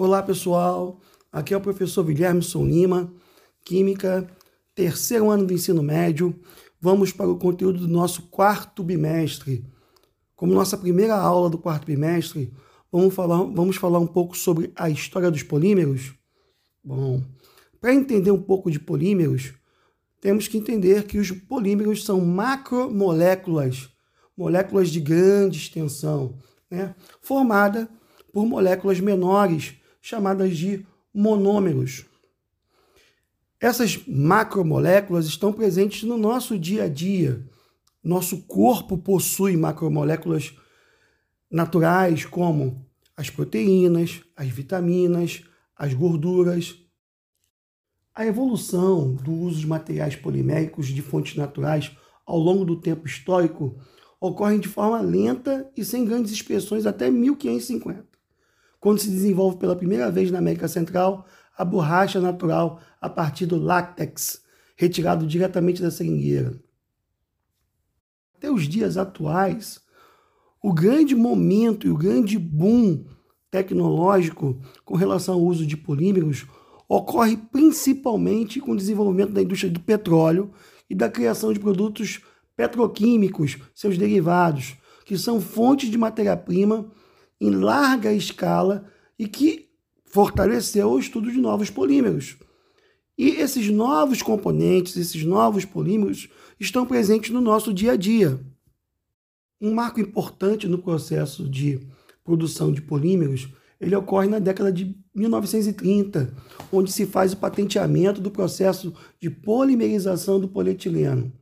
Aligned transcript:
Olá 0.00 0.22
pessoal, 0.22 1.00
aqui 1.32 1.52
é 1.52 1.56
o 1.56 1.60
professor 1.60 2.04
Guilherme 2.04 2.40
Sou 2.40 2.64
Lima, 2.64 3.12
Química, 3.64 4.30
terceiro 4.72 5.28
ano 5.28 5.44
do 5.44 5.52
ensino 5.52 5.82
médio. 5.82 6.38
Vamos 6.80 7.10
para 7.10 7.28
o 7.28 7.36
conteúdo 7.36 7.80
do 7.80 7.88
nosso 7.88 8.22
quarto 8.28 8.84
bimestre. 8.84 9.66
Como 10.36 10.54
nossa 10.54 10.78
primeira 10.78 11.16
aula 11.16 11.50
do 11.50 11.58
quarto 11.58 11.84
bimestre, 11.84 12.54
vamos 12.92 13.12
falar, 13.12 13.42
vamos 13.42 13.74
falar 13.74 13.98
um 13.98 14.06
pouco 14.06 14.36
sobre 14.36 14.72
a 14.76 14.88
história 14.88 15.32
dos 15.32 15.42
polímeros. 15.42 16.14
Bom, 16.84 17.20
para 17.80 17.92
entender 17.92 18.30
um 18.30 18.40
pouco 18.40 18.70
de 18.70 18.78
polímeros, 18.78 19.52
temos 20.20 20.46
que 20.46 20.58
entender 20.58 21.06
que 21.06 21.18
os 21.18 21.32
polímeros 21.32 22.04
são 22.04 22.24
macromoléculas, 22.24 23.88
moléculas 24.36 24.90
de 24.90 25.00
grande 25.00 25.58
extensão, 25.58 26.38
né? 26.70 26.94
formada 27.20 27.90
por 28.32 28.46
moléculas 28.46 29.00
menores 29.00 29.74
chamadas 30.00 30.56
de 30.56 30.86
monômeros. 31.12 32.04
Essas 33.60 33.98
macromoléculas 34.06 35.26
estão 35.26 35.52
presentes 35.52 36.04
no 36.04 36.16
nosso 36.16 36.58
dia 36.58 36.84
a 36.84 36.88
dia. 36.88 37.44
Nosso 38.02 38.42
corpo 38.42 38.96
possui 38.96 39.56
macromoléculas 39.56 40.54
naturais 41.50 42.24
como 42.24 42.86
as 43.16 43.30
proteínas, 43.30 44.22
as 44.36 44.48
vitaminas, 44.48 45.42
as 45.76 45.92
gorduras. 45.92 46.76
A 48.14 48.24
evolução 48.24 49.14
do 49.14 49.32
uso 49.32 49.60
de 49.60 49.66
materiais 49.66 50.14
poliméricos 50.14 50.86
de 50.86 51.02
fontes 51.02 51.36
naturais 51.36 51.90
ao 52.24 52.38
longo 52.38 52.64
do 52.64 52.80
tempo 52.80 53.06
histórico 53.06 53.76
ocorre 54.20 54.58
de 54.58 54.68
forma 54.68 55.00
lenta 55.00 55.68
e 55.76 55.84
sem 55.84 56.04
grandes 56.04 56.30
expressões 56.32 56.86
até 56.86 57.10
1550 57.10 58.17
quando 58.80 58.98
se 58.98 59.10
desenvolve 59.10 59.58
pela 59.58 59.76
primeira 59.76 60.10
vez 60.10 60.30
na 60.30 60.38
América 60.38 60.68
Central 60.68 61.26
a 61.56 61.64
borracha 61.64 62.20
natural 62.20 62.80
a 63.00 63.08
partir 63.08 63.46
do 63.46 63.58
látex, 63.58 64.42
retirado 64.76 65.26
diretamente 65.26 65.82
da 65.82 65.90
seringueira. 65.90 66.58
Até 68.36 68.50
os 68.50 68.68
dias 68.68 68.96
atuais, 68.96 69.80
o 70.62 70.72
grande 70.72 71.16
momento 71.16 71.86
e 71.86 71.90
o 71.90 71.96
grande 71.96 72.38
boom 72.38 73.04
tecnológico 73.50 74.60
com 74.84 74.94
relação 74.94 75.34
ao 75.34 75.42
uso 75.42 75.66
de 75.66 75.76
polímeros 75.76 76.46
ocorre 76.88 77.36
principalmente 77.36 78.60
com 78.60 78.72
o 78.72 78.76
desenvolvimento 78.76 79.32
da 79.32 79.42
indústria 79.42 79.70
do 79.70 79.80
petróleo 79.80 80.52
e 80.88 80.94
da 80.94 81.10
criação 81.10 81.52
de 81.52 81.58
produtos 81.58 82.20
petroquímicos, 82.56 83.58
seus 83.74 83.98
derivados, 83.98 84.76
que 85.04 85.18
são 85.18 85.40
fontes 85.40 85.90
de 85.90 85.98
matéria-prima 85.98 86.90
em 87.40 87.50
larga 87.50 88.12
escala 88.12 88.86
e 89.18 89.26
que 89.26 89.68
fortaleceu 90.04 90.90
o 90.90 90.98
estudo 90.98 91.30
de 91.30 91.38
novos 91.38 91.70
polímeros. 91.70 92.36
E 93.16 93.30
esses 93.30 93.68
novos 93.68 94.22
componentes, 94.22 94.96
esses 94.96 95.24
novos 95.24 95.64
polímeros, 95.64 96.28
estão 96.58 96.86
presentes 96.86 97.30
no 97.30 97.40
nosso 97.40 97.72
dia 97.72 97.92
a 97.92 97.96
dia. 97.96 98.40
Um 99.60 99.74
marco 99.74 100.00
importante 100.00 100.68
no 100.68 100.78
processo 100.78 101.48
de 101.48 101.80
produção 102.24 102.72
de 102.72 102.80
polímeros, 102.80 103.48
ele 103.80 103.94
ocorre 103.94 104.28
na 104.28 104.38
década 104.38 104.72
de 104.72 104.96
1930, 105.14 106.32
onde 106.72 106.92
se 106.92 107.06
faz 107.06 107.32
o 107.32 107.36
patenteamento 107.36 108.20
do 108.20 108.30
processo 108.30 108.94
de 109.20 109.30
polimerização 109.30 110.38
do 110.38 110.48
polietileno, 110.48 111.32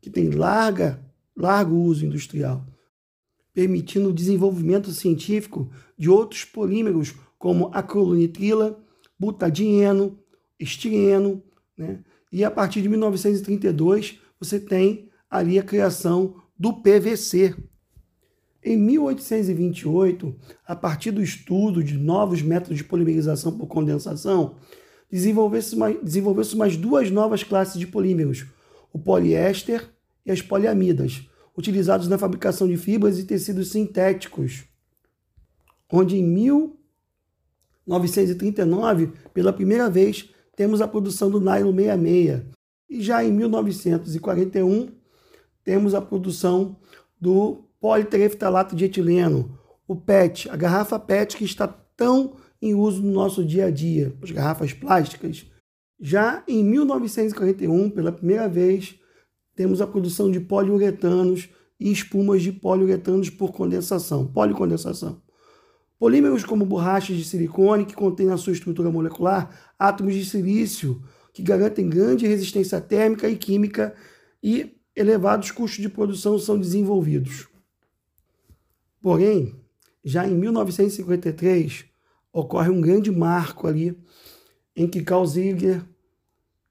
que 0.00 0.10
tem 0.10 0.30
larga, 0.30 1.02
largo 1.36 1.76
uso 1.76 2.04
industrial 2.04 2.66
permitindo 3.52 4.10
o 4.10 4.14
desenvolvimento 4.14 4.90
científico 4.90 5.70
de 5.98 6.08
outros 6.08 6.44
polímeros 6.44 7.14
como 7.38 7.70
acrylonitrila, 7.72 8.78
butadieno, 9.18 10.18
estireno, 10.58 11.42
né? 11.76 12.00
E 12.32 12.44
a 12.44 12.50
partir 12.50 12.80
de 12.82 12.88
1932 12.88 14.20
você 14.38 14.60
tem 14.60 15.08
ali 15.28 15.58
a 15.58 15.62
criação 15.62 16.36
do 16.58 16.72
PVC. 16.74 17.54
Em 18.62 18.76
1828, 18.76 20.36
a 20.66 20.76
partir 20.76 21.10
do 21.10 21.22
estudo 21.22 21.82
de 21.82 21.96
novos 21.96 22.42
métodos 22.42 22.76
de 22.76 22.84
polimerização 22.84 23.56
por 23.56 23.66
condensação, 23.66 24.56
desenvolveu-se 25.10 25.74
mais, 25.76 25.98
desenvolveu 26.02 26.44
mais 26.56 26.76
duas 26.76 27.10
novas 27.10 27.42
classes 27.42 27.80
de 27.80 27.86
polímeros, 27.86 28.46
o 28.92 28.98
poliéster 28.98 29.88
e 30.26 30.30
as 30.30 30.42
poliamidas, 30.42 31.26
utilizados 31.60 32.08
na 32.08 32.18
fabricação 32.18 32.66
de 32.66 32.76
fibras 32.76 33.16
e 33.18 33.24
tecidos 33.24 33.70
sintéticos, 33.70 34.64
onde 35.92 36.16
em 36.16 36.24
1939, 36.24 39.12
pela 39.32 39.52
primeira 39.52 39.88
vez, 39.88 40.28
temos 40.56 40.80
a 40.80 40.88
produção 40.88 41.30
do 41.30 41.40
nylon 41.40 41.72
66. 41.74 42.42
E 42.88 43.00
já 43.00 43.24
em 43.24 43.30
1941, 43.30 44.88
temos 45.62 45.94
a 45.94 46.00
produção 46.00 46.76
do 47.20 47.62
politereftalato 47.80 48.74
de 48.74 48.86
etileno, 48.86 49.56
o 49.86 49.94
PET, 49.94 50.50
a 50.50 50.56
garrafa 50.56 50.98
PET 50.98 51.36
que 51.36 51.44
está 51.44 51.68
tão 51.68 52.34
em 52.60 52.74
uso 52.74 53.00
no 53.02 53.12
nosso 53.12 53.44
dia 53.44 53.66
a 53.66 53.70
dia, 53.70 54.12
as 54.22 54.30
garrafas 54.30 54.72
plásticas. 54.72 55.46
Já 56.00 56.42
em 56.48 56.64
1941, 56.64 57.90
pela 57.90 58.12
primeira 58.12 58.48
vez, 58.48 58.98
temos 59.60 59.82
a 59.82 59.86
produção 59.86 60.30
de 60.30 60.40
poliuretanos 60.40 61.50
e 61.78 61.92
espumas 61.92 62.40
de 62.40 62.50
poliuretanos 62.50 63.28
por 63.28 63.52
condensação, 63.52 64.26
policondensação. 64.26 65.20
Polímeros 65.98 66.46
como 66.46 66.64
borrachas 66.64 67.14
de 67.14 67.24
silicone, 67.24 67.84
que 67.84 67.92
contêm 67.94 68.24
na 68.24 68.38
sua 68.38 68.54
estrutura 68.54 68.90
molecular 68.90 69.74
átomos 69.78 70.14
de 70.14 70.24
silício, 70.24 71.02
que 71.34 71.42
garantem 71.42 71.90
grande 71.90 72.26
resistência 72.26 72.80
térmica 72.80 73.28
e 73.28 73.36
química 73.36 73.94
e 74.42 74.80
elevados 74.96 75.50
custos 75.50 75.82
de 75.82 75.90
produção 75.90 76.38
são 76.38 76.58
desenvolvidos. 76.58 77.46
Porém, 78.98 79.54
já 80.02 80.26
em 80.26 80.34
1953, 80.34 81.84
ocorre 82.32 82.70
um 82.70 82.80
grande 82.80 83.10
marco 83.10 83.66
ali 83.66 83.94
em 84.74 84.88
que 84.88 85.02
Carl 85.02 85.26
Ziegler 85.26 85.84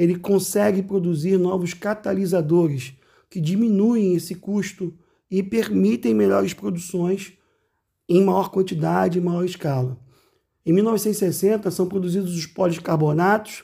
ele 0.00 0.18
consegue 0.18 0.82
produzir 0.82 1.36
novos 1.36 1.74
catalisadores 1.74 2.94
que 3.28 3.38
diminuem 3.38 4.14
esse 4.14 4.34
custo 4.34 4.94
e 5.30 5.42
permitem 5.42 6.14
melhores 6.14 6.54
produções 6.54 7.34
em 8.08 8.24
maior 8.24 8.50
quantidade 8.50 9.18
e 9.18 9.20
maior 9.20 9.44
escala. 9.44 9.98
Em 10.64 10.72
1960 10.72 11.70
são 11.70 11.86
produzidos 11.86 12.34
os 12.34 12.46
policarbonatos 12.46 13.62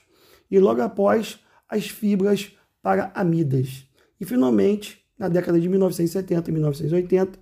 e 0.51 0.59
logo 0.59 0.83
após 0.83 1.41
as 1.67 1.89
fibras 1.89 2.53
para 2.83 3.11
amidas. 3.15 3.87
E 4.21 4.27
finalmente, 4.27 5.03
na 5.19 5.29
década 5.29 5.59
de 5.59 5.67
1970 5.71 6.51
e 6.51 6.53
1980, 6.53 7.39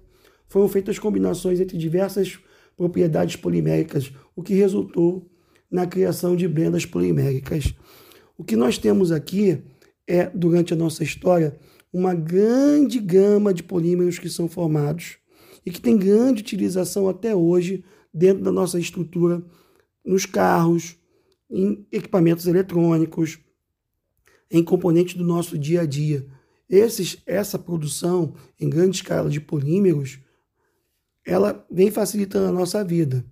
foram 0.46 0.68
feitas 0.68 1.00
combinações 1.00 1.58
entre 1.58 1.76
diversas 1.76 2.38
propriedades 2.76 3.34
poliméricas, 3.34 4.12
o 4.36 4.42
que 4.42 4.54
resultou 4.54 5.28
na 5.68 5.84
criação 5.84 6.36
de 6.36 6.46
blendas 6.46 6.86
poliméricas. 6.86 7.74
O 8.36 8.44
que 8.44 8.56
nós 8.56 8.78
temos 8.78 9.12
aqui 9.12 9.62
é, 10.06 10.28
durante 10.30 10.72
a 10.72 10.76
nossa 10.76 11.04
história, 11.04 11.58
uma 11.92 12.14
grande 12.14 12.98
gama 12.98 13.54
de 13.54 13.62
polímeros 13.62 14.18
que 14.18 14.28
são 14.28 14.48
formados 14.48 15.18
e 15.64 15.70
que 15.70 15.80
tem 15.80 15.96
grande 15.96 16.42
utilização 16.42 17.08
até 17.08 17.34
hoje 17.34 17.84
dentro 18.12 18.42
da 18.42 18.50
nossa 18.52 18.78
estrutura 18.78 19.44
nos 20.04 20.26
carros, 20.26 20.96
em 21.50 21.86
equipamentos 21.90 22.46
eletrônicos, 22.46 23.38
em 24.50 24.62
componentes 24.62 25.14
do 25.14 25.24
nosso 25.24 25.56
dia 25.56 25.82
a 25.82 25.86
dia. 25.86 26.26
Esses, 26.68 27.22
essa 27.26 27.58
produção 27.58 28.34
em 28.60 28.68
grande 28.68 28.96
escala 28.96 29.30
de 29.30 29.40
polímeros, 29.40 30.18
ela 31.24 31.64
vem 31.70 31.90
facilitando 31.90 32.48
a 32.48 32.52
nossa 32.52 32.84
vida. 32.84 33.24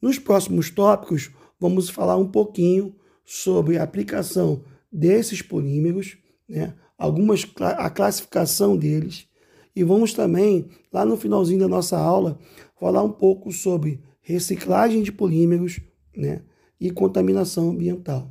Nos 0.00 0.18
próximos 0.18 0.70
tópicos, 0.70 1.30
vamos 1.58 1.88
falar 1.88 2.16
um 2.16 2.28
pouquinho 2.28 2.94
sobre 3.24 3.78
a 3.78 3.82
aplicação 3.82 4.64
desses 4.90 5.42
polímeros, 5.42 6.16
né, 6.48 6.74
algumas 6.98 7.46
a 7.58 7.88
classificação 7.88 8.76
deles 8.76 9.26
e 9.74 9.82
vamos 9.82 10.12
também 10.12 10.68
lá 10.92 11.04
no 11.04 11.16
finalzinho 11.16 11.60
da 11.60 11.68
nossa 11.68 11.98
aula 11.98 12.38
falar 12.78 13.02
um 13.02 13.12
pouco 13.12 13.50
sobre 13.50 14.00
reciclagem 14.20 15.02
de 15.02 15.10
polímeros, 15.10 15.80
né, 16.16 16.42
e 16.80 16.90
contaminação 16.90 17.70
ambiental. 17.70 18.30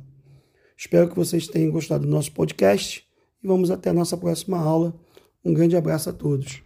Espero 0.76 1.08
que 1.08 1.16
vocês 1.16 1.48
tenham 1.48 1.70
gostado 1.70 2.04
do 2.04 2.10
nosso 2.10 2.32
podcast 2.32 3.04
e 3.42 3.46
vamos 3.46 3.70
até 3.70 3.90
a 3.90 3.94
nossa 3.94 4.16
próxima 4.16 4.58
aula. 4.58 4.94
Um 5.44 5.52
grande 5.52 5.76
abraço 5.76 6.10
a 6.10 6.12
todos. 6.12 6.62